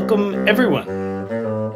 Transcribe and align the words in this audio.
welcome 0.00 0.48
everyone 0.48 0.86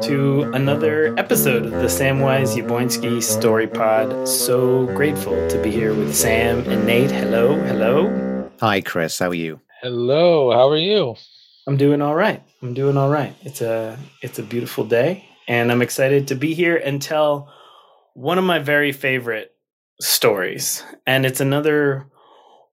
to 0.01 0.49
another 0.55 1.13
episode 1.15 1.63
of 1.63 1.71
the 1.73 1.85
Samwise 1.85 2.55
Yaboinsky 2.57 3.21
Story 3.21 3.67
Pod. 3.67 4.27
So 4.27 4.87
grateful 4.87 5.47
to 5.47 5.61
be 5.61 5.69
here 5.69 5.93
with 5.93 6.15
Sam 6.15 6.67
and 6.67 6.87
Nate. 6.87 7.11
Hello, 7.11 7.53
hello. 7.53 8.49
Hi, 8.61 8.81
Chris. 8.81 9.19
How 9.19 9.29
are 9.29 9.35
you? 9.35 9.61
Hello. 9.83 10.51
How 10.51 10.69
are 10.69 10.77
you? 10.77 11.15
I'm 11.67 11.77
doing 11.77 12.01
all 12.01 12.15
right. 12.15 12.41
I'm 12.63 12.73
doing 12.73 12.97
all 12.97 13.11
right. 13.11 13.35
It's 13.43 13.61
a 13.61 13.95
it's 14.23 14.39
a 14.39 14.43
beautiful 14.43 14.85
day, 14.85 15.29
and 15.47 15.71
I'm 15.71 15.83
excited 15.83 16.29
to 16.29 16.35
be 16.35 16.55
here 16.55 16.77
and 16.77 16.99
tell 16.99 17.53
one 18.15 18.39
of 18.39 18.43
my 18.43 18.57
very 18.57 18.91
favorite 18.91 19.51
stories. 20.01 20.83
And 21.05 21.27
it's 21.27 21.41
another 21.41 22.07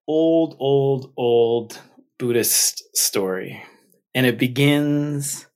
old, 0.08 0.56
old, 0.58 1.12
old 1.18 1.78
Buddhist 2.18 2.96
story. 2.96 3.62
And 4.14 4.26
it 4.26 4.38
begins 4.38 5.46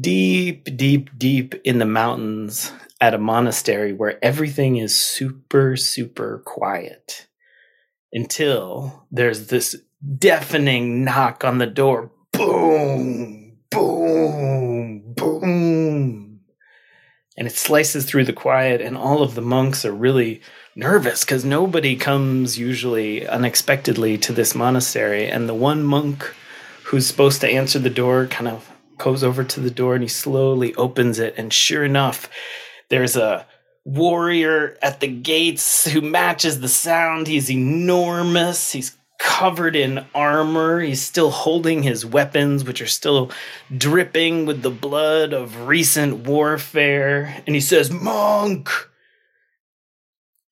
deep, 0.00 0.76
deep, 0.76 1.10
deep 1.18 1.54
in 1.64 1.78
the 1.78 1.86
mountains 1.86 2.72
at 3.00 3.14
a 3.14 3.18
monastery 3.18 3.92
where 3.92 4.24
everything 4.24 4.76
is 4.76 4.96
super, 4.96 5.76
super 5.76 6.42
quiet 6.44 7.26
until 8.12 9.06
there's 9.10 9.48
this 9.48 9.76
deafening 10.18 11.04
knock 11.04 11.44
on 11.44 11.58
the 11.58 11.66
door. 11.66 12.10
Boom, 12.32 13.58
boom, 13.70 15.02
boom. 15.14 16.40
And 17.36 17.46
it 17.46 17.56
slices 17.56 18.04
through 18.04 18.24
the 18.24 18.32
quiet, 18.32 18.80
and 18.82 18.96
all 18.96 19.22
of 19.22 19.34
the 19.34 19.40
monks 19.40 19.84
are 19.84 19.92
really 19.92 20.42
nervous 20.76 21.24
because 21.24 21.44
nobody 21.44 21.96
comes 21.96 22.58
usually 22.58 23.26
unexpectedly 23.26 24.18
to 24.18 24.32
this 24.32 24.54
monastery. 24.54 25.28
And 25.28 25.48
the 25.48 25.54
one 25.54 25.82
monk 25.82 26.34
who's 26.92 27.06
supposed 27.06 27.40
to 27.40 27.48
answer 27.48 27.78
the 27.78 27.88
door 27.88 28.26
kind 28.26 28.46
of 28.46 28.70
goes 28.98 29.24
over 29.24 29.42
to 29.42 29.60
the 29.60 29.70
door 29.70 29.94
and 29.94 30.02
he 30.02 30.08
slowly 30.08 30.74
opens 30.74 31.18
it. 31.18 31.32
And 31.38 31.50
sure 31.50 31.82
enough, 31.82 32.28
there's 32.90 33.16
a 33.16 33.46
warrior 33.86 34.76
at 34.82 35.00
the 35.00 35.06
gates 35.08 35.90
who 35.90 36.02
matches 36.02 36.60
the 36.60 36.68
sound. 36.68 37.28
He's 37.28 37.50
enormous. 37.50 38.72
He's 38.72 38.94
covered 39.18 39.74
in 39.74 40.04
armor. 40.14 40.80
He's 40.80 41.00
still 41.00 41.30
holding 41.30 41.82
his 41.82 42.04
weapons, 42.04 42.62
which 42.62 42.82
are 42.82 42.86
still 42.86 43.30
dripping 43.74 44.44
with 44.44 44.60
the 44.60 44.70
blood 44.70 45.32
of 45.32 45.66
recent 45.66 46.26
warfare. 46.26 47.42
And 47.46 47.54
he 47.54 47.62
says, 47.62 47.90
Monk, 47.90 48.68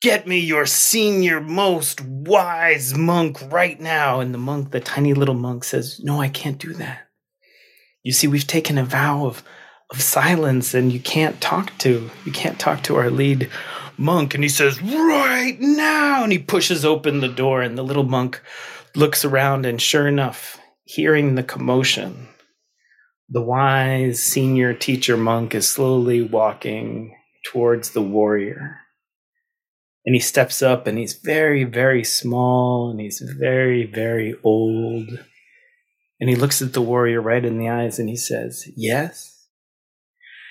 get 0.01 0.27
me 0.27 0.39
your 0.39 0.67
senior, 0.67 1.41
most 1.41 2.01
wise 2.01 2.97
monk 2.97 3.39
right 3.51 3.79
now. 3.81 4.21
And 4.21 4.33
the 4.33 4.39
monk, 4.39 4.71
the 4.71 4.81
tiny 4.81 5.15
little 5.15 5.35
monk, 5.35 5.65
says, 5.65 6.01
No, 6.03 6.21
I 6.21 6.29
can't 6.29 6.59
do 6.59 6.73
that. 6.75 7.09
You 8.03 8.13
see, 8.13 8.27
we've 8.27 8.47
taken 8.47 8.79
a 8.79 8.85
vow 8.85 9.27
of, 9.27 9.43
of 9.91 10.01
silence, 10.01 10.73
and 10.75 10.93
you 10.93 11.01
can't 11.01 11.41
talk 11.41 11.77
to 11.79 12.11
you 12.25 12.33
can't 12.33 12.59
talk 12.59 12.83
to 12.85 12.97
our 12.97 13.11
lead 13.11 13.51
monk. 13.99 14.35
And 14.35 14.43
he 14.43 14.49
says, 14.49 14.81
Right 14.81 15.57
now. 15.61 16.23
And 16.23 16.33
he 16.33 16.39
pushes 16.39 16.85
open 16.85 17.21
the 17.21 17.29
door, 17.29 17.63
and 17.63 17.77
the 17.77 17.85
little 17.85 18.05
monk 18.05 18.41
looks 18.97 19.25
around, 19.25 19.67
and 19.67 19.81
sure 19.81 20.09
enough, 20.09 20.59
hearing 20.85 21.35
the 21.35 21.43
commotion, 21.43 22.29
the 23.29 23.43
wise 23.43 24.21
senior 24.21 24.75
teacher 24.75 25.17
monk 25.17 25.55
is 25.55 25.69
slowly 25.69 26.23
walking 26.23 27.15
towards 27.45 27.91
the 27.91 28.03
warrior 28.03 28.81
and 30.11 30.17
he 30.17 30.21
steps 30.21 30.61
up 30.61 30.89
and 30.89 30.99
he's 30.99 31.13
very 31.13 31.63
very 31.63 32.03
small 32.03 32.91
and 32.91 32.99
he's 32.99 33.21
very 33.21 33.87
very 33.87 34.35
old. 34.43 35.07
And 36.19 36.29
he 36.29 36.35
looks 36.35 36.61
at 36.61 36.73
the 36.73 36.83
warrior 36.83 37.21
right 37.21 37.45
in 37.45 37.59
the 37.59 37.69
eyes 37.69 38.01
and 38.01 38.09
he 38.09 38.17
says 38.17 38.69
yes? 38.75 39.47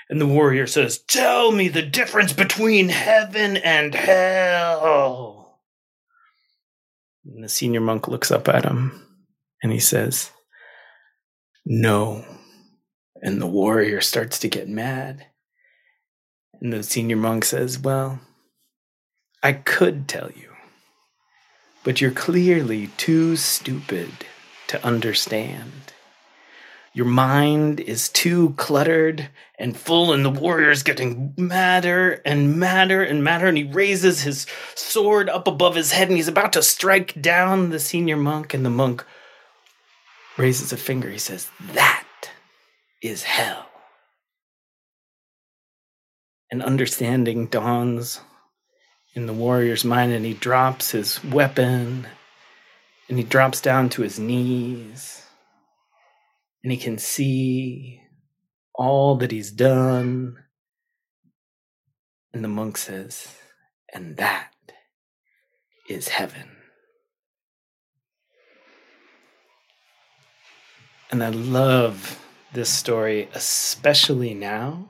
And 0.09 0.22
the 0.22 0.25
warrior 0.25 0.66
says 0.66 1.00
tell 1.00 1.51
me 1.51 1.67
the 1.67 1.81
difference 1.81 2.31
between 2.31 2.88
heaven 2.88 3.57
and 3.57 3.94
hell. 3.94 5.59
And 7.25 7.44
the 7.44 7.50
senior 7.50 7.81
monk 7.81 8.07
looks 8.07 8.31
up 8.31 8.47
at 8.47 8.63
him 8.63 9.06
and 9.62 9.73
he 9.73 9.79
says 9.79 10.31
no. 11.66 12.23
And 13.22 13.41
the 13.41 13.45
warrior 13.45 14.00
starts 14.00 14.39
to 14.39 14.47
get 14.47 14.69
mad. 14.69 15.25
And 16.62 16.72
the 16.72 16.81
senior 16.81 17.17
monk 17.17 17.44
says 17.44 17.78
well 17.78 18.22
I 19.41 19.53
could 19.53 20.07
tell 20.07 20.29
you, 20.35 20.50
but 21.83 22.01
you're 22.01 22.11
clearly 22.11 22.88
too 22.97 23.35
stupid 23.35 24.11
to 24.67 24.85
understand. 24.85 25.94
Your 26.94 27.05
mind 27.05 27.79
is 27.79 28.09
too 28.09 28.53
cluttered 28.57 29.29
and 29.57 29.77
full, 29.77 30.11
and 30.11 30.25
the 30.25 30.29
warrior's 30.29 30.83
getting 30.83 31.33
madder 31.38 32.22
and 32.25 32.57
madder 32.57 33.01
and 33.01 33.23
madder. 33.23 33.47
And 33.47 33.57
he 33.57 33.63
raises 33.63 34.23
his 34.23 34.45
sword 34.75 35.29
up 35.29 35.47
above 35.47 35.75
his 35.75 35.91
head 35.91 36.07
and 36.09 36.17
he's 36.17 36.27
about 36.27 36.53
to 36.53 36.63
strike 36.63 37.21
down 37.21 37.69
the 37.69 37.79
senior 37.79 38.17
monk. 38.17 38.53
And 38.53 38.66
the 38.66 38.69
monk 38.69 39.06
raises 40.38 40.73
a 40.73 40.77
finger. 40.77 41.09
He 41.09 41.19
says, 41.19 41.50
That 41.73 42.06
is 43.01 43.23
hell. 43.23 43.67
And 46.51 46.63
understanding 46.63 47.45
dawns 47.45 48.19
in 49.13 49.25
the 49.25 49.33
warrior's 49.33 49.83
mind 49.83 50.11
and 50.11 50.25
he 50.25 50.33
drops 50.33 50.91
his 50.91 51.23
weapon 51.23 52.07
and 53.07 53.17
he 53.17 53.23
drops 53.23 53.59
down 53.59 53.89
to 53.89 54.01
his 54.01 54.19
knees 54.19 55.23
and 56.63 56.71
he 56.71 56.77
can 56.77 56.97
see 56.97 58.01
all 58.73 59.15
that 59.15 59.31
he's 59.31 59.51
done. 59.51 60.37
And 62.33 62.43
the 62.43 62.47
monk 62.47 62.77
says, 62.77 63.35
and 63.93 64.17
that 64.17 64.51
is 65.89 66.09
heaven. 66.09 66.49
And 71.11 71.23
I 71.23 71.29
love 71.29 72.23
this 72.53 72.69
story, 72.69 73.29
especially 73.33 74.35
now, 74.35 74.89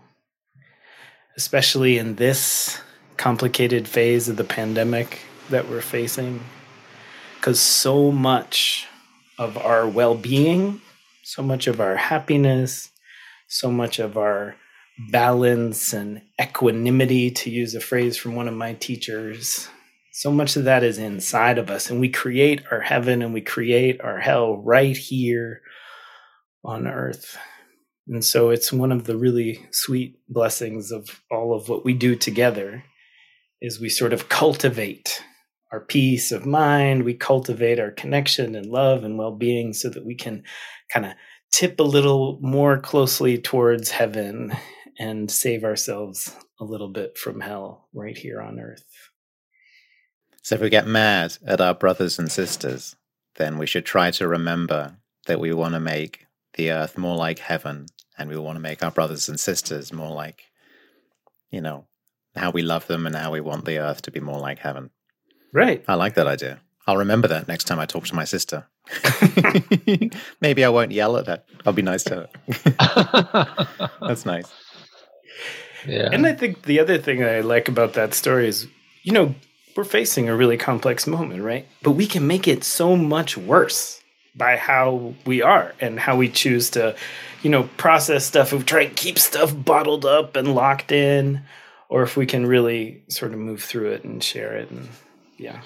especially 1.37 1.97
in 1.97 2.15
this 2.15 2.81
complicated 3.19 3.87
phase 3.87 4.27
of 4.27 4.37
the 4.37 4.43
pandemic 4.43 5.21
that 5.51 5.69
we're 5.69 5.81
facing. 5.81 6.41
Because 7.35 7.59
so 7.59 8.11
much 8.11 8.87
of 9.39 9.57
our 9.57 9.87
well-being 9.87 10.81
so 11.23 11.41
much 11.41 11.65
of 11.65 11.79
our 11.79 11.95
happiness 11.95 12.91
so 13.47 13.71
much 13.71 13.97
of 13.97 14.17
our 14.17 14.55
balance 15.11 15.93
and 15.93 16.21
equanimity 16.39 17.31
to 17.31 17.49
use 17.49 17.73
a 17.73 17.79
phrase 17.79 18.17
from 18.17 18.35
one 18.35 18.49
of 18.49 18.53
my 18.53 18.73
teachers 18.73 19.69
so 20.11 20.29
much 20.29 20.57
of 20.57 20.65
that 20.65 20.83
is 20.83 20.97
inside 20.97 21.57
of 21.57 21.71
us 21.71 21.89
and 21.89 22.01
we 22.01 22.09
create 22.09 22.61
our 22.69 22.81
heaven 22.81 23.21
and 23.21 23.33
we 23.33 23.41
create 23.41 24.01
our 24.01 24.19
hell 24.19 24.57
right 24.57 24.97
here 24.97 25.61
on 26.65 26.87
earth. 26.87 27.37
And 28.05 28.25
so 28.25 28.49
it's 28.49 28.73
one 28.73 28.91
of 28.91 29.05
the 29.05 29.15
really 29.15 29.65
sweet 29.71 30.19
blessings 30.27 30.91
of 30.91 31.21
all 31.31 31.55
of 31.55 31.69
what 31.69 31.85
we 31.85 31.93
do 31.93 32.17
together 32.17 32.83
is 33.61 33.79
we 33.79 33.89
sort 33.89 34.13
of 34.13 34.29
cultivate 34.29 35.23
our 35.71 35.79
peace 35.79 36.31
of 36.31 36.45
mind, 36.45 37.03
we 37.03 37.13
cultivate 37.13 37.79
our 37.79 37.91
connection 37.91 38.55
and 38.55 38.65
love 38.65 39.03
and 39.03 39.17
well 39.17 39.35
being 39.35 39.73
so 39.73 39.89
that 39.89 40.05
we 40.05 40.15
can 40.15 40.43
kind 40.91 41.05
of 41.05 41.13
tip 41.51 41.79
a 41.79 41.83
little 41.83 42.39
more 42.41 42.79
closely 42.79 43.37
towards 43.37 43.91
heaven 43.91 44.51
and 44.97 45.29
save 45.29 45.63
ourselves 45.63 46.35
a 46.59 46.63
little 46.63 46.89
bit 46.89 47.17
from 47.17 47.39
hell 47.39 47.87
right 47.93 48.17
here 48.17 48.41
on 48.41 48.59
earth. 48.59 48.83
So, 50.41 50.55
if 50.55 50.61
we 50.61 50.69
get 50.69 50.87
mad 50.87 51.37
at 51.45 51.61
our 51.61 51.75
brothers 51.75 52.17
and 52.17 52.31
sisters, 52.31 52.95
then 53.35 53.57
we 53.57 53.67
should 53.67 53.85
try 53.85 54.11
to 54.11 54.27
remember 54.27 54.97
that 55.27 55.39
we 55.39 55.53
want 55.53 55.75
to 55.75 55.79
make 55.79 56.25
the 56.55 56.71
earth 56.71 56.97
more 56.97 57.15
like 57.15 57.39
heaven 57.39 57.85
and 58.17 58.29
we 58.29 58.37
want 58.37 58.55
to 58.55 58.61
make 58.61 58.83
our 58.83 58.91
brothers 58.91 59.29
and 59.29 59.39
sisters 59.39 59.93
more 59.93 60.13
like, 60.13 60.45
you 61.51 61.61
know, 61.61 61.85
how 62.39 62.51
we 62.51 62.61
love 62.61 62.87
them 62.87 63.05
and 63.05 63.15
how 63.15 63.31
we 63.31 63.41
want 63.41 63.65
the 63.65 63.77
earth 63.77 64.01
to 64.03 64.11
be 64.11 64.19
more 64.19 64.39
like 64.39 64.59
heaven. 64.59 64.89
Right. 65.53 65.83
I 65.87 65.95
like 65.95 66.15
that 66.15 66.27
idea. 66.27 66.61
I'll 66.87 66.97
remember 66.97 67.27
that 67.27 67.47
next 67.47 67.65
time 67.65 67.79
I 67.79 67.85
talk 67.85 68.05
to 68.07 68.15
my 68.15 68.23
sister. 68.23 68.65
Maybe 70.41 70.65
I 70.65 70.69
won't 70.69 70.91
yell 70.91 71.17
at 71.17 71.27
her. 71.27 71.43
I'll 71.65 71.73
be 71.73 71.81
nice 71.81 72.03
to 72.05 72.27
her. 72.47 73.87
That's 74.01 74.25
nice. 74.25 74.51
Yeah. 75.85 76.09
And 76.11 76.25
I 76.25 76.33
think 76.33 76.63
the 76.63 76.79
other 76.79 76.97
thing 76.97 77.23
I 77.23 77.41
like 77.41 77.67
about 77.67 77.93
that 77.93 78.13
story 78.13 78.47
is, 78.47 78.67
you 79.03 79.11
know, 79.11 79.35
we're 79.75 79.83
facing 79.83 80.29
a 80.29 80.35
really 80.35 80.57
complex 80.57 81.05
moment, 81.05 81.43
right? 81.43 81.67
But 81.83 81.91
we 81.91 82.07
can 82.07 82.25
make 82.25 82.47
it 82.47 82.63
so 82.63 82.95
much 82.95 83.37
worse 83.37 84.01
by 84.35 84.57
how 84.57 85.13
we 85.25 85.41
are 85.41 85.73
and 85.79 85.99
how 85.99 86.15
we 86.17 86.29
choose 86.29 86.71
to, 86.71 86.95
you 87.43 87.49
know, 87.49 87.63
process 87.77 88.25
stuff. 88.25 88.51
We 88.51 88.63
try 88.63 88.83
and 88.83 88.95
keep 88.95 89.19
stuff 89.19 89.53
bottled 89.55 90.05
up 90.05 90.35
and 90.35 90.55
locked 90.55 90.91
in 90.91 91.43
or 91.89 92.03
if 92.03 92.15
we 92.15 92.25
can 92.25 92.45
really 92.45 93.03
sort 93.09 93.33
of 93.33 93.39
move 93.39 93.61
through 93.61 93.91
it 93.91 94.03
and 94.03 94.23
share 94.23 94.55
it 94.55 94.69
and 94.71 94.87
yeah 95.37 95.61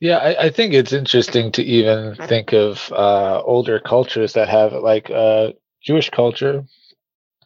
yeah 0.00 0.16
I, 0.18 0.46
I 0.46 0.50
think 0.50 0.74
it's 0.74 0.92
interesting 0.92 1.52
to 1.52 1.62
even 1.62 2.16
think 2.26 2.52
of 2.52 2.90
uh, 2.92 3.40
older 3.42 3.78
cultures 3.78 4.32
that 4.32 4.48
have 4.48 4.72
like 4.72 5.10
uh, 5.10 5.52
Jewish 5.82 6.10
culture 6.10 6.64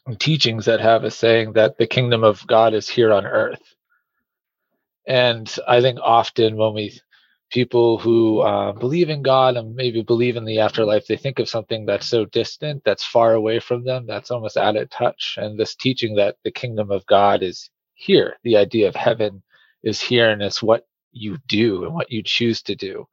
and 0.07 0.19
teachings 0.19 0.65
that 0.65 0.81
have 0.81 1.05
a 1.05 1.11
saying 1.11 1.53
that 1.53 1.79
the 1.79 1.87
kingdom 1.87 2.25
of 2.25 2.47
God 2.47 2.75
is 2.75 2.89
here 2.89 3.13
on 3.13 3.27
earth. 3.27 3.63
And 5.07 5.53
I 5.69 5.81
think 5.81 5.99
often 6.03 6.57
when 6.57 6.75
we 6.75 7.01
people 7.51 7.99
who 7.99 8.41
uh, 8.41 8.73
believe 8.73 9.11
in 9.11 9.23
God 9.23 9.57
and 9.57 9.77
maybe 9.77 10.03
believe 10.03 10.37
in 10.37 10.45
the 10.45 10.59
afterlife, 10.61 11.07
they 11.07 11.17
think 11.17 11.39
of 11.39 11.49
something 11.49 11.85
that's 11.85 12.07
so 12.07 12.25
distant, 12.25 12.83
that's 12.85 13.05
far 13.05 13.35
away 13.35 13.61
from 13.61 13.85
them, 13.85 14.07
that's 14.07 14.31
almost 14.31 14.57
out 14.57 14.77
of 14.77 14.89
touch. 14.89 15.37
And 15.39 15.59
this 15.59 15.75
teaching 15.75 16.15
that 16.17 16.37
the 16.45 16.51
kingdom 16.51 16.91
of 16.91 17.05
God 17.07 17.43
is 17.43 17.69
here, 18.03 18.37
the 18.43 18.57
idea 18.57 18.89
of 18.89 18.97
heaven 18.97 19.43
is 19.83 20.01
here, 20.01 20.31
and 20.31 20.43
it's 20.43 20.63
what 20.63 20.87
you 21.13 21.39
do 21.47 21.85
and 21.85 21.95
what 21.95 22.11
you 22.11 22.23
choose 22.23 22.63
to 22.63 22.75
do, 22.75 23.07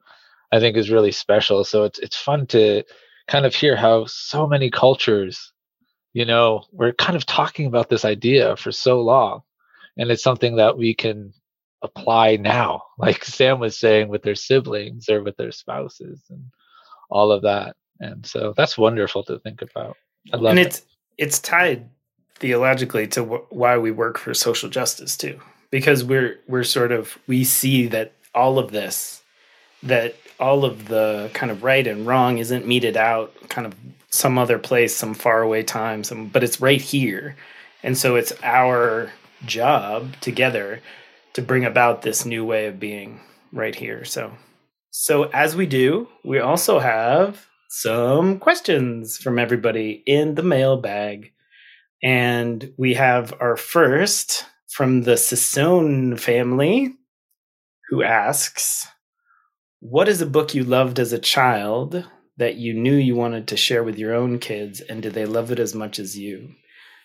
I 0.52 0.58
think 0.58 0.76
is 0.76 0.90
really 0.90 1.12
special. 1.12 1.64
So 1.64 1.84
it's 1.84 1.98
it's 2.00 2.16
fun 2.16 2.46
to 2.48 2.82
kind 3.28 3.46
of 3.46 3.54
hear 3.54 3.76
how 3.76 4.06
so 4.06 4.46
many 4.46 4.70
cultures, 4.70 5.52
you 6.12 6.24
know, 6.24 6.64
we're 6.72 6.92
kind 6.92 7.16
of 7.16 7.26
talking 7.26 7.66
about 7.66 7.88
this 7.88 8.04
idea 8.04 8.56
for 8.56 8.72
so 8.72 9.00
long, 9.00 9.42
and 9.96 10.10
it's 10.10 10.22
something 10.22 10.56
that 10.56 10.76
we 10.76 10.94
can 10.94 11.32
apply 11.82 12.36
now 12.36 12.82
like 12.98 13.24
sam 13.24 13.58
was 13.58 13.78
saying 13.78 14.08
with 14.08 14.22
their 14.22 14.34
siblings 14.34 15.08
or 15.08 15.22
with 15.22 15.36
their 15.36 15.52
spouses 15.52 16.22
and 16.28 16.44
all 17.08 17.32
of 17.32 17.42
that 17.42 17.74
and 18.00 18.26
so 18.26 18.52
that's 18.56 18.76
wonderful 18.76 19.22
to 19.22 19.38
think 19.40 19.62
about 19.62 19.96
I 20.32 20.36
love 20.36 20.44
it. 20.44 20.50
and 20.50 20.58
it. 20.58 20.66
it's 20.66 20.82
it's 21.16 21.38
tied 21.40 21.88
theologically 22.40 23.06
to 23.06 23.24
wh- 23.24 23.52
why 23.52 23.78
we 23.78 23.90
work 23.90 24.18
for 24.18 24.34
social 24.34 24.68
justice 24.68 25.16
too 25.16 25.38
because 25.70 26.02
we're 26.02 26.38
we're 26.48 26.64
sort 26.64 26.92
of 26.92 27.18
we 27.26 27.44
see 27.44 27.86
that 27.86 28.12
all 28.34 28.58
of 28.58 28.72
this 28.72 29.22
that 29.82 30.14
all 30.38 30.64
of 30.64 30.88
the 30.88 31.30
kind 31.34 31.52
of 31.52 31.62
right 31.62 31.86
and 31.86 32.06
wrong 32.06 32.38
isn't 32.38 32.66
meted 32.66 32.96
out 32.96 33.32
kind 33.48 33.66
of 33.66 33.74
some 34.08 34.38
other 34.38 34.58
place 34.58 34.94
some 34.96 35.14
faraway 35.14 35.62
time 35.62 36.02
some 36.02 36.26
but 36.28 36.42
it's 36.42 36.60
right 36.60 36.80
here 36.80 37.36
and 37.82 37.96
so 37.96 38.16
it's 38.16 38.32
our 38.42 39.10
job 39.46 40.14
together 40.20 40.80
to 41.32 41.42
bring 41.42 41.64
about 41.64 42.02
this 42.02 42.24
new 42.24 42.44
way 42.44 42.66
of 42.66 42.80
being 42.80 43.20
right 43.52 43.74
here. 43.74 44.04
So, 44.04 44.32
so 44.90 45.24
as 45.24 45.56
we 45.56 45.66
do, 45.66 46.08
we 46.24 46.38
also 46.38 46.78
have 46.78 47.46
some 47.68 48.38
questions 48.38 49.16
from 49.16 49.38
everybody 49.38 50.02
in 50.06 50.34
the 50.34 50.42
mailbag. 50.42 51.32
And 52.02 52.72
we 52.76 52.94
have 52.94 53.34
our 53.40 53.56
first 53.56 54.46
from 54.68 55.02
the 55.02 55.14
Sissone 55.14 56.18
family 56.18 56.94
who 57.88 58.02
asks, 58.02 58.86
What 59.80 60.08
is 60.08 60.20
a 60.20 60.26
book 60.26 60.54
you 60.54 60.64
loved 60.64 60.98
as 60.98 61.12
a 61.12 61.18
child 61.18 62.04
that 62.36 62.56
you 62.56 62.72
knew 62.72 62.94
you 62.94 63.16
wanted 63.16 63.48
to 63.48 63.56
share 63.56 63.84
with 63.84 63.98
your 63.98 64.14
own 64.14 64.38
kids? 64.38 64.80
And 64.80 65.02
did 65.02 65.14
they 65.14 65.26
love 65.26 65.50
it 65.50 65.58
as 65.58 65.74
much 65.74 65.98
as 65.98 66.16
you? 66.16 66.54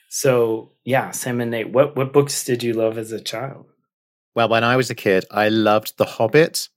So, 0.10 0.72
yeah, 0.86 1.12
Sam 1.12 1.42
and 1.42 1.52
Nate, 1.52 1.72
what, 1.72 1.96
what 1.96 2.14
books 2.14 2.46
did 2.46 2.64
you 2.64 2.74
love 2.74 2.98
as 2.98 3.12
a 3.12 3.20
child? 3.20 3.66
Well, 4.36 4.50
when 4.50 4.64
I 4.64 4.76
was 4.76 4.90
a 4.90 4.96
kid, 4.96 5.26
I 5.32 5.50
loved 5.50 5.98
The 5.98 6.06
Hobbit 6.06 6.70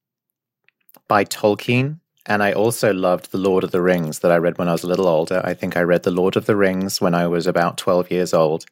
by 1.07 1.25
Tolkien. 1.25 2.01
And 2.29 2.43
I 2.43 2.53
also 2.53 2.93
loved 2.93 3.33
The 3.33 3.39
Lord 3.39 3.65
of 3.65 3.71
the 3.71 3.81
Rings 3.81 4.19
that 4.19 4.31
I 4.31 4.37
read 4.37 4.59
when 4.59 4.69
I 4.69 4.73
was 4.73 4.85
a 4.85 4.87
little 4.87 5.09
older. 5.09 5.41
I 5.45 5.55
think 5.55 5.79
I 5.79 5.81
read 5.81 6.03
The 6.03 6.11
Lord 6.11 6.37
of 6.37 6.45
the 6.45 6.57
Rings 6.57 7.01
when 7.01 7.15
I 7.15 7.27
was 7.27 7.47
about 7.47 7.79
12 7.79 8.11
years 8.11 8.35
old. 8.35 8.67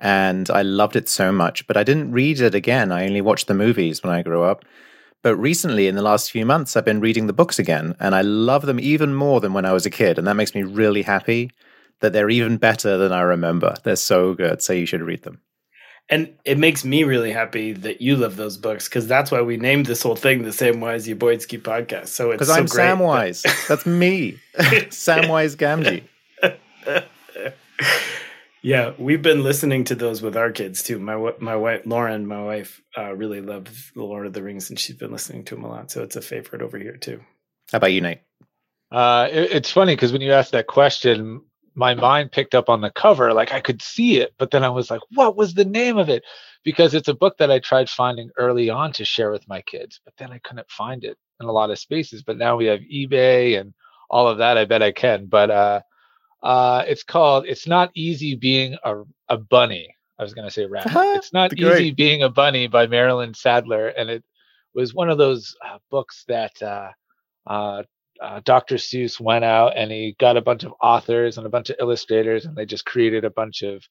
And 0.00 0.48
I 0.48 0.62
loved 0.62 0.96
it 0.96 1.06
so 1.06 1.30
much, 1.30 1.66
but 1.66 1.76
I 1.76 1.84
didn't 1.84 2.12
read 2.12 2.40
it 2.40 2.54
again. 2.54 2.90
I 2.90 3.04
only 3.04 3.20
watched 3.20 3.48
the 3.48 3.54
movies 3.54 4.02
when 4.02 4.14
I 4.14 4.22
grew 4.22 4.44
up. 4.44 4.64
But 5.22 5.36
recently, 5.36 5.88
in 5.88 5.94
the 5.94 6.00
last 6.00 6.30
few 6.30 6.46
months, 6.46 6.74
I've 6.74 6.86
been 6.86 7.00
reading 7.00 7.26
the 7.26 7.34
books 7.34 7.58
again, 7.58 7.94
and 8.00 8.14
I 8.14 8.22
love 8.22 8.64
them 8.64 8.80
even 8.80 9.14
more 9.14 9.42
than 9.42 9.52
when 9.52 9.66
I 9.66 9.74
was 9.74 9.84
a 9.84 9.90
kid. 9.90 10.16
And 10.16 10.26
that 10.26 10.36
makes 10.36 10.54
me 10.54 10.62
really 10.62 11.02
happy 11.02 11.50
that 12.00 12.14
they're 12.14 12.30
even 12.30 12.56
better 12.56 12.96
than 12.96 13.12
I 13.12 13.20
remember. 13.20 13.74
They're 13.84 13.96
so 13.96 14.32
good. 14.32 14.62
So 14.62 14.72
you 14.72 14.86
should 14.86 15.02
read 15.02 15.22
them. 15.24 15.42
And 16.12 16.34
it 16.44 16.58
makes 16.58 16.84
me 16.84 17.04
really 17.04 17.30
happy 17.30 17.72
that 17.72 18.00
you 18.02 18.16
love 18.16 18.34
those 18.34 18.56
books 18.56 18.88
because 18.88 19.06
that's 19.06 19.30
why 19.30 19.42
we 19.42 19.56
named 19.56 19.86
this 19.86 20.02
whole 20.02 20.16
thing 20.16 20.42
the 20.42 20.50
Samwise 20.50 21.14
Boydsky 21.16 21.62
podcast. 21.62 22.08
So 22.08 22.32
it's 22.32 22.40
because 22.40 22.48
so 22.48 22.54
I'm 22.54 22.66
great 22.66 22.84
Samwise. 22.88 23.42
that- 23.42 23.64
That's 23.68 23.86
me, 23.86 24.38
Samwise 24.58 25.56
Gamgee. 25.56 26.02
yeah, 28.62 28.92
we've 28.98 29.22
been 29.22 29.42
listening 29.42 29.84
to 29.84 29.94
those 29.94 30.20
with 30.20 30.36
our 30.36 30.50
kids 30.50 30.82
too. 30.82 30.98
My 30.98 31.32
my 31.38 31.56
wife 31.56 31.82
Lauren, 31.86 32.26
my 32.26 32.42
wife, 32.42 32.82
uh, 32.98 33.14
really 33.14 33.40
loves 33.40 33.92
the 33.94 34.02
Lord 34.02 34.26
of 34.26 34.32
the 34.32 34.42
Rings, 34.42 34.68
and 34.68 34.78
she's 34.78 34.96
been 34.96 35.12
listening 35.12 35.44
to 35.44 35.54
them 35.54 35.64
a 35.64 35.68
lot. 35.68 35.90
So 35.90 36.02
it's 36.02 36.16
a 36.16 36.22
favorite 36.22 36.60
over 36.62 36.76
here 36.78 36.96
too. 36.96 37.20
How 37.72 37.76
about 37.78 37.92
you, 37.92 38.00
Nate? 38.00 38.20
Uh, 38.90 39.28
it, 39.30 39.52
it's 39.52 39.70
funny 39.70 39.94
because 39.94 40.12
when 40.12 40.20
you 40.22 40.32
asked 40.32 40.52
that 40.52 40.66
question, 40.66 41.42
my 41.74 41.94
mind 41.94 42.32
picked 42.32 42.54
up 42.54 42.68
on 42.68 42.80
the 42.80 42.90
cover, 42.90 43.32
like 43.32 43.52
I 43.52 43.60
could 43.60 43.80
see 43.82 44.18
it, 44.18 44.34
but 44.38 44.50
then 44.50 44.64
I 44.64 44.68
was 44.68 44.90
like, 44.90 45.00
what 45.14 45.36
was 45.36 45.54
the 45.54 45.64
name 45.64 45.98
of 45.98 46.08
it? 46.08 46.24
Because 46.64 46.94
it's 46.94 47.08
a 47.08 47.14
book 47.14 47.38
that 47.38 47.50
I 47.50 47.58
tried 47.58 47.88
finding 47.88 48.30
early 48.36 48.68
on 48.68 48.92
to 48.92 49.04
share 49.04 49.30
with 49.30 49.48
my 49.48 49.62
kids, 49.62 50.00
but 50.04 50.14
then 50.18 50.30
I 50.32 50.38
couldn't 50.38 50.70
find 50.70 51.04
it 51.04 51.16
in 51.40 51.46
a 51.46 51.52
lot 51.52 51.70
of 51.70 51.78
spaces. 51.78 52.22
But 52.22 52.36
now 52.36 52.56
we 52.56 52.66
have 52.66 52.80
eBay 52.80 53.58
and 53.58 53.72
all 54.10 54.28
of 54.28 54.38
that. 54.38 54.58
I 54.58 54.64
bet 54.64 54.82
I 54.82 54.92
can. 54.92 55.26
But 55.26 55.50
uh, 55.50 55.80
uh, 56.42 56.84
it's 56.86 57.02
called 57.02 57.46
"It's 57.46 57.66
Not 57.66 57.90
Easy 57.94 58.34
Being 58.34 58.76
a, 58.84 59.02
a 59.28 59.38
Bunny." 59.38 59.94
I 60.18 60.22
was 60.22 60.34
going 60.34 60.46
to 60.46 60.52
say 60.52 60.66
rabbit. 60.66 60.92
it's 60.94 61.32
not 61.32 61.56
Great. 61.56 61.80
easy 61.80 61.90
being 61.92 62.22
a 62.22 62.28
bunny 62.28 62.66
by 62.66 62.86
Marilyn 62.86 63.32
Sadler, 63.32 63.88
and 63.88 64.10
it 64.10 64.22
was 64.74 64.92
one 64.92 65.08
of 65.08 65.16
those 65.16 65.56
uh, 65.66 65.78
books 65.90 66.24
that 66.28 66.60
uh, 66.62 66.90
uh, 67.46 67.84
uh, 68.22 68.40
Dr. 68.44 68.76
Seuss 68.76 69.20
went 69.20 69.44
out 69.44 69.76
and 69.76 69.90
he 69.90 70.16
got 70.18 70.36
a 70.36 70.42
bunch 70.42 70.64
of 70.64 70.74
authors 70.82 71.38
and 71.38 71.46
a 71.46 71.50
bunch 71.50 71.70
of 71.70 71.76
illustrators, 71.80 72.44
and 72.46 72.56
they 72.56 72.66
just 72.66 72.84
created 72.86 73.24
a 73.24 73.30
bunch 73.30 73.62
of 73.62 73.82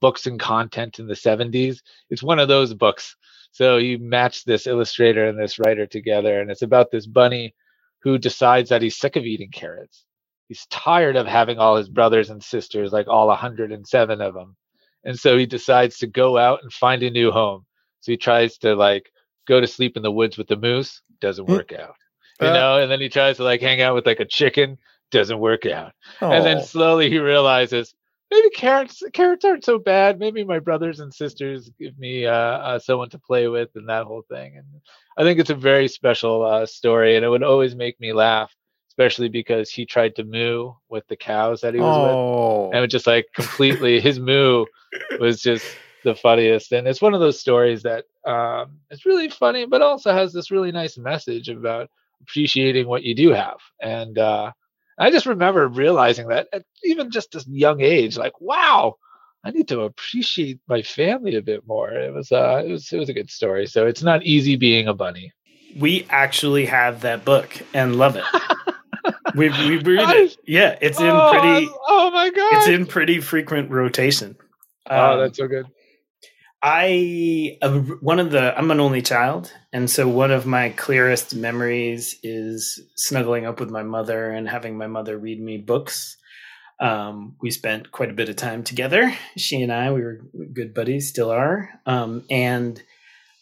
books 0.00 0.26
and 0.26 0.38
content 0.40 0.98
in 0.98 1.06
the 1.06 1.14
70s. 1.14 1.80
It's 2.10 2.22
one 2.22 2.38
of 2.38 2.48
those 2.48 2.74
books. 2.74 3.16
So 3.52 3.78
you 3.78 3.98
match 3.98 4.44
this 4.44 4.66
illustrator 4.66 5.26
and 5.28 5.38
this 5.38 5.58
writer 5.58 5.86
together, 5.86 6.40
and 6.40 6.50
it's 6.50 6.62
about 6.62 6.90
this 6.90 7.06
bunny 7.06 7.54
who 8.02 8.18
decides 8.18 8.70
that 8.70 8.82
he's 8.82 8.96
sick 8.98 9.16
of 9.16 9.24
eating 9.24 9.50
carrots. 9.50 10.04
He's 10.48 10.66
tired 10.66 11.16
of 11.16 11.26
having 11.26 11.58
all 11.58 11.76
his 11.76 11.88
brothers 11.88 12.30
and 12.30 12.42
sisters, 12.42 12.92
like 12.92 13.08
all 13.08 13.26
107 13.28 14.20
of 14.20 14.34
them. 14.34 14.56
And 15.04 15.18
so 15.18 15.36
he 15.38 15.46
decides 15.46 15.98
to 15.98 16.06
go 16.06 16.38
out 16.38 16.60
and 16.62 16.72
find 16.72 17.02
a 17.02 17.10
new 17.10 17.30
home. 17.30 17.66
So 18.00 18.12
he 18.12 18.16
tries 18.18 18.58
to 18.58 18.74
like 18.74 19.10
go 19.46 19.60
to 19.60 19.66
sleep 19.66 19.96
in 19.96 20.02
the 20.02 20.10
woods 20.12 20.38
with 20.38 20.48
the 20.48 20.56
moose, 20.56 21.02
doesn't 21.20 21.46
Hmm. 21.46 21.52
work 21.52 21.72
out. 21.72 21.96
You 22.40 22.48
Uh. 22.48 22.52
know, 22.52 22.78
and 22.78 22.90
then 22.90 23.00
he 23.00 23.08
tries 23.08 23.36
to 23.38 23.44
like 23.44 23.60
hang 23.60 23.80
out 23.80 23.94
with 23.94 24.06
like 24.06 24.20
a 24.20 24.24
chicken, 24.24 24.78
doesn't 25.10 25.38
work 25.38 25.66
out. 25.66 25.92
And 26.20 26.44
then 26.44 26.60
slowly 26.60 27.10
he 27.10 27.18
realizes 27.18 27.94
maybe 28.30 28.50
carrots 28.50 29.02
carrots 29.12 29.44
aren't 29.44 29.64
so 29.64 29.78
bad. 29.78 30.18
Maybe 30.18 30.44
my 30.44 30.58
brothers 30.60 31.00
and 31.00 31.12
sisters 31.12 31.70
give 31.78 31.98
me 31.98 32.26
uh, 32.26 32.32
uh, 32.32 32.78
someone 32.78 33.10
to 33.10 33.18
play 33.18 33.48
with 33.48 33.70
and 33.74 33.88
that 33.88 34.06
whole 34.06 34.22
thing. 34.22 34.56
And 34.56 34.66
I 35.16 35.22
think 35.22 35.38
it's 35.40 35.50
a 35.50 35.54
very 35.54 35.88
special 35.88 36.44
uh, 36.44 36.66
story, 36.66 37.16
and 37.16 37.24
it 37.24 37.28
would 37.28 37.42
always 37.42 37.74
make 37.74 37.98
me 38.00 38.12
laugh, 38.12 38.54
especially 38.90 39.28
because 39.28 39.70
he 39.70 39.84
tried 39.86 40.16
to 40.16 40.24
moo 40.24 40.72
with 40.88 41.06
the 41.08 41.16
cows 41.16 41.60
that 41.62 41.74
he 41.74 41.82
was 41.82 41.98
with 41.98 42.18
Oh, 42.18 42.70
and 42.70 42.78
it 42.78 42.82
was 42.82 42.90
just 42.92 43.06
like 43.06 43.26
completely 43.34 44.00
his 44.00 44.18
moo 44.20 44.66
was 45.18 45.40
just 45.42 45.78
the 46.04 46.14
funniest 46.14 46.72
and 46.72 46.86
it's 46.86 47.02
one 47.02 47.12
of 47.14 47.20
those 47.20 47.40
stories 47.40 47.82
that 47.82 48.04
um 48.24 48.78
it's 48.90 49.04
really 49.04 49.28
funny 49.28 49.66
but 49.66 49.82
also 49.82 50.12
has 50.12 50.32
this 50.32 50.50
really 50.50 50.70
nice 50.70 50.96
message 50.96 51.48
about 51.48 51.90
appreciating 52.22 52.86
what 52.86 53.02
you 53.02 53.14
do 53.14 53.30
have 53.30 53.58
and 53.80 54.18
uh 54.18 54.50
i 54.98 55.10
just 55.10 55.26
remember 55.26 55.66
realizing 55.68 56.28
that 56.28 56.48
at 56.52 56.62
even 56.84 57.10
just 57.10 57.30
this 57.32 57.46
young 57.46 57.80
age 57.80 58.16
like 58.18 58.40
wow 58.40 58.94
i 59.44 59.50
need 59.50 59.68
to 59.68 59.80
appreciate 59.82 60.58
my 60.68 60.82
family 60.82 61.36
a 61.36 61.42
bit 61.42 61.66
more 61.66 61.90
it 61.92 62.12
was 62.12 62.30
uh 62.32 62.62
it 62.64 62.70
was 62.70 62.92
it 62.92 62.98
was 62.98 63.08
a 63.08 63.14
good 63.14 63.30
story 63.30 63.66
so 63.66 63.86
it's 63.86 64.02
not 64.02 64.22
easy 64.24 64.56
being 64.56 64.88
a 64.88 64.94
bunny 64.94 65.32
We 65.78 66.06
actually 66.10 66.66
have 66.66 67.02
that 67.02 67.24
book 67.24 67.50
and 67.74 67.96
love 67.96 68.16
it. 68.16 68.24
we 69.34 69.50
we 69.50 69.76
read 69.84 70.08
it. 70.16 70.36
Yeah, 70.46 70.78
it's 70.80 70.98
in 70.98 71.10
oh, 71.10 71.30
pretty. 71.30 71.68
oh 71.88 72.10
my 72.10 72.30
god 72.30 72.52
It's 72.56 72.68
in 72.68 72.86
pretty 72.86 73.20
frequent 73.20 73.70
rotation. 73.70 74.34
oh 74.90 75.12
Um, 75.12 75.20
that's 75.20 75.38
so 75.38 75.46
good 75.46 75.66
I 76.62 77.58
one 78.00 78.18
of 78.18 78.32
the 78.32 78.56
I'm 78.58 78.70
an 78.70 78.80
only 78.80 79.02
child, 79.02 79.52
and 79.72 79.88
so 79.88 80.08
one 80.08 80.32
of 80.32 80.44
my 80.44 80.70
clearest 80.70 81.34
memories 81.34 82.18
is 82.22 82.80
snuggling 82.96 83.46
up 83.46 83.60
with 83.60 83.70
my 83.70 83.84
mother 83.84 84.30
and 84.30 84.48
having 84.48 84.76
my 84.76 84.88
mother 84.88 85.16
read 85.16 85.40
me 85.40 85.58
books. 85.58 86.16
Um, 86.80 87.36
we 87.40 87.50
spent 87.50 87.92
quite 87.92 88.10
a 88.10 88.14
bit 88.14 88.28
of 88.28 88.36
time 88.36 88.64
together. 88.64 89.12
She 89.36 89.62
and 89.62 89.72
I, 89.72 89.92
we 89.92 90.02
were 90.02 90.20
good 90.52 90.74
buddies, 90.74 91.08
still 91.08 91.30
are. 91.30 91.70
Um, 91.86 92.24
and 92.30 92.80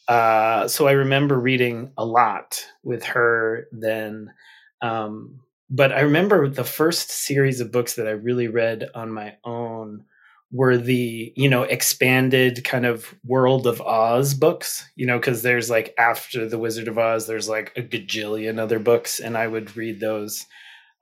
uh, 0.08 0.68
so 0.68 0.86
I 0.86 0.92
remember 0.92 1.38
reading 1.38 1.92
a 1.98 2.04
lot 2.04 2.64
with 2.82 3.04
her 3.04 3.66
then. 3.72 4.32
Um, 4.80 5.40
but 5.68 5.92
I 5.92 6.00
remember 6.00 6.48
the 6.48 6.64
first 6.64 7.10
series 7.10 7.60
of 7.60 7.72
books 7.72 7.94
that 7.94 8.06
I 8.06 8.12
really 8.12 8.48
read 8.48 8.88
on 8.94 9.10
my 9.10 9.36
own 9.44 10.04
were 10.52 10.76
the 10.76 11.32
you 11.36 11.48
know 11.48 11.64
expanded 11.64 12.62
kind 12.64 12.86
of 12.86 13.14
world 13.24 13.66
of 13.66 13.80
oz 13.80 14.32
books 14.32 14.88
you 14.94 15.04
know 15.04 15.18
because 15.18 15.42
there's 15.42 15.68
like 15.68 15.92
after 15.98 16.48
the 16.48 16.58
wizard 16.58 16.86
of 16.86 16.98
oz 16.98 17.26
there's 17.26 17.48
like 17.48 17.72
a 17.76 17.82
gajillion 17.82 18.60
other 18.60 18.78
books 18.78 19.18
and 19.18 19.36
i 19.36 19.46
would 19.46 19.76
read 19.76 19.98
those 19.98 20.46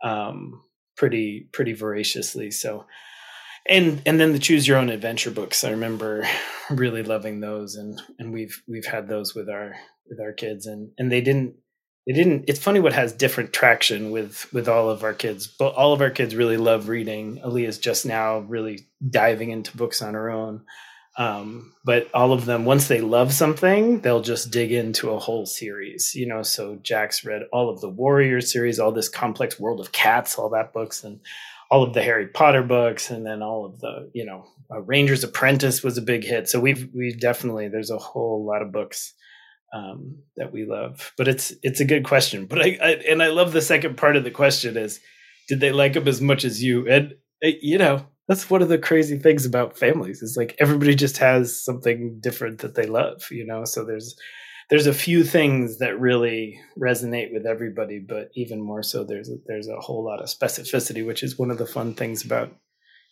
um 0.03 0.63
pretty 0.97 1.49
pretty 1.53 1.73
voraciously. 1.73 2.51
So 2.51 2.87
and 3.67 4.03
and 4.05 4.21
then 4.21 4.33
the 4.33 4.39
choose 4.39 4.69
your 4.69 4.77
own 4.77 4.91
adventure 4.91 5.31
books 5.31 5.65
i 5.65 5.71
remember 5.71 6.27
really 6.71 7.03
loving 7.03 7.41
those 7.41 7.77
and 7.77 8.01
and 8.19 8.33
we've 8.33 8.63
we've 8.69 8.87
had 8.87 9.09
those 9.09 9.35
with 9.35 9.49
our 9.49 9.75
with 10.09 10.21
our 10.21 10.33
kids 10.33 10.67
and 10.67 10.91
and 10.99 11.11
they 11.11 11.23
didn't 11.23 11.55
they 12.07 12.13
didn't 12.13 12.45
it's 12.49 12.61
funny 12.63 12.81
what 12.81 12.93
has 12.93 13.13
different 13.13 13.53
traction 13.53 14.11
with 14.11 14.53
with 14.53 14.69
all 14.69 14.91
of 14.91 15.03
our 15.03 15.15
kids 15.15 15.47
but 15.47 15.75
all 15.75 15.93
of 15.93 16.01
our 16.01 16.11
kids 16.11 16.37
really 16.37 16.57
love 16.57 16.89
reading. 16.89 17.41
Aaliyah's 17.45 17.79
just 17.79 18.07
now 18.07 18.39
really 18.41 18.87
diving 19.09 19.51
into 19.51 19.77
books 19.77 20.03
on 20.03 20.15
her 20.15 20.31
own. 20.31 20.65
Um, 21.17 21.73
but 21.85 22.11
all 22.13 22.33
of 22.33 22.45
them 22.45 22.65
once 22.65 22.89
they 22.89 23.01
love 23.01 23.33
something 23.33 24.01
they'll 24.01 24.21
just 24.21 24.51
dig 24.51 24.73
into 24.73 25.11
a 25.11 25.19
whole 25.19 25.47
series 25.47 26.13
you 26.15 26.27
know? 26.27 26.43
So 26.43 26.77
jack's 26.83 27.25
read 27.25 27.43
all 27.53 27.71
of 27.71 27.81
the 27.81 27.89
warrior 27.89 28.41
series 28.41 28.81
all 28.81 28.91
this 28.91 29.09
complex 29.09 29.61
world 29.61 29.79
of 29.79 29.93
cats 29.93 30.37
all 30.37 30.51
that 30.51 30.73
books 30.73 31.05
and 31.05 31.21
all 31.71 31.83
of 31.83 31.93
the 31.93 32.03
Harry 32.03 32.29
Potter 32.29 32.63
books, 32.63 33.11
and 33.11 33.27
then 33.27 33.43
all 33.43 33.65
of 33.65 33.81
the 33.81 34.09
you 34.13 34.25
know 34.25 34.47
uh, 34.71 34.81
Ranger's 34.81 35.25
Apprentice 35.25 35.83
was 35.83 35.99
a 35.99 36.03
big 36.03 36.25
hit. 36.25 36.49
So 36.49 36.61
we've 36.61 36.89
we 36.95 37.13
definitely 37.13 37.69
there's 37.69 37.91
a 37.91 37.99
whole 37.99 38.45
lot 38.45 38.63
of 38.63 38.71
books 38.73 39.15
um, 39.75 40.19
that 40.37 40.53
we 40.53 40.65
love. 40.65 41.13
But 41.19 41.29
it's 41.29 41.53
it's 41.63 41.81
a 41.81 41.85
good 41.85 42.05
question. 42.05 42.47
But 42.47 42.63
I, 42.63 42.79
I, 42.83 42.91
and 43.09 43.23
I 43.23 43.29
love 43.29 43.53
the 43.53 43.61
second 43.61 43.97
part 43.97 44.17
of 44.17 44.25
the 44.25 44.31
question 44.31 44.77
is 44.77 45.01
did 45.49 45.61
they 45.61 45.73
like 45.73 45.93
them 45.93 46.09
as 46.09 46.21
much 46.21 46.45
as 46.45 46.63
you? 46.63 46.89
And 46.89 47.15
uh, 47.45 47.51
you 47.61 47.77
know 47.77 48.07
that's 48.29 48.49
one 48.49 48.63
of 48.63 48.69
the 48.69 48.79
crazy 48.79 49.19
things 49.19 49.45
about 49.45 49.77
families 49.77 50.23
is 50.23 50.37
like 50.37 50.57
everybody 50.59 50.95
just 50.95 51.19
has 51.19 51.63
something 51.63 52.19
different 52.21 52.61
that 52.61 52.75
they 52.75 52.87
love. 52.87 53.27
You 53.31 53.45
know, 53.45 53.65
so 53.65 53.85
there's 53.85 54.17
there's 54.71 54.87
a 54.87 54.95
few 54.95 55.25
things 55.25 55.79
that 55.79 56.01
really 56.01 56.59
resonate 56.79 57.33
with 57.33 57.45
everybody, 57.45 57.99
but 57.99 58.31
even 58.35 58.63
more 58.63 58.83
so, 58.83 59.05
there's 59.05 59.29
a, 59.29 59.37
there's 59.47 59.69
a 59.69 59.81
whole 59.81 60.05
lot 60.05 60.23
of 60.23 60.31
specificity, 60.31 61.07
which 61.07 61.23
is 61.23 61.39
one 61.39 61.51
of 61.51 61.59
the 61.59 61.67
fun 61.67 61.95
things 61.95 62.25
about 62.25 62.51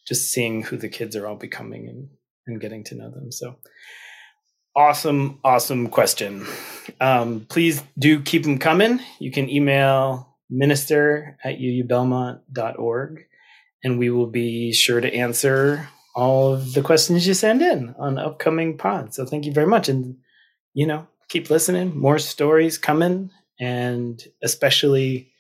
just 0.06 0.30
seeing 0.30 0.62
who 0.62 0.76
the 0.76 0.88
kids 0.88 1.14
are 1.14 1.26
all 1.26 1.36
becoming 1.36 1.88
and 1.88 2.08
and 2.46 2.60
getting 2.60 2.84
to 2.84 2.94
know 2.94 3.10
them. 3.10 3.30
So 3.30 3.56
awesome, 4.76 5.38
awesome 5.44 5.88
question. 5.88 6.46
Um, 7.00 7.46
please 7.48 7.82
do 7.98 8.20
keep 8.20 8.44
them 8.44 8.58
coming. 8.58 9.00
You 9.18 9.30
can 9.30 9.48
email 9.48 10.36
minister 10.50 11.38
at 11.44 11.58
uubelmont.org 11.58 13.24
and 13.84 13.98
we 13.98 14.10
will 14.10 14.26
be 14.26 14.72
sure 14.72 15.00
to 15.00 15.14
answer 15.14 15.88
all 16.14 16.52
of 16.52 16.74
the 16.74 16.82
questions 16.82 17.26
you 17.26 17.34
send 17.34 17.62
in 17.62 17.94
on 17.98 18.18
upcoming 18.18 18.76
pods. 18.76 19.16
So 19.16 19.24
thank 19.24 19.46
you 19.46 19.52
very 19.52 19.66
much. 19.66 19.88
And, 19.88 20.16
you 20.74 20.86
know, 20.86 21.06
keep 21.28 21.50
listening. 21.50 21.98
More 21.98 22.18
stories 22.18 22.78
coming, 22.78 23.30
and 23.58 24.22
especially, 24.42 25.32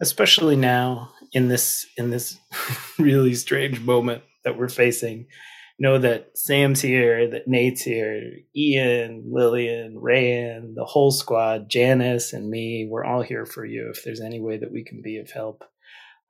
especially 0.00 0.56
now 0.56 1.12
in 1.32 1.48
this 1.48 1.86
in 1.96 2.10
this 2.10 2.38
really 2.98 3.34
strange 3.34 3.80
moment 3.80 4.22
that 4.44 4.56
we're 4.56 4.68
facing. 4.68 5.26
Know 5.78 5.98
that 5.98 6.38
Sam's 6.38 6.80
here, 6.80 7.28
that 7.30 7.48
Nate's 7.48 7.82
here, 7.82 8.38
Ian, 8.54 9.24
Lillian, 9.26 9.96
Rayan, 9.96 10.74
the 10.76 10.84
whole 10.84 11.10
squad, 11.10 11.68
Janice, 11.68 12.32
and 12.32 12.48
me. 12.48 12.86
We're 12.88 13.04
all 13.04 13.22
here 13.22 13.44
for 13.44 13.64
you. 13.64 13.90
If 13.90 14.04
there's 14.04 14.20
any 14.20 14.40
way 14.40 14.56
that 14.56 14.70
we 14.70 14.84
can 14.84 15.02
be 15.02 15.18
of 15.18 15.30
help, 15.32 15.64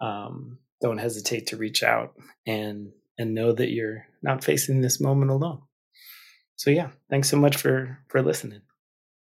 um, 0.00 0.58
don't 0.80 0.98
hesitate 0.98 1.48
to 1.48 1.56
reach 1.56 1.82
out 1.82 2.14
and 2.46 2.92
and 3.18 3.34
know 3.34 3.52
that 3.52 3.70
you're 3.70 4.06
not 4.22 4.42
facing 4.42 4.80
this 4.80 5.00
moment 5.00 5.30
alone. 5.30 5.60
So 6.56 6.70
yeah, 6.70 6.90
thanks 7.10 7.28
so 7.28 7.36
much 7.36 7.56
for 7.56 7.98
for 8.08 8.22
listening. 8.22 8.62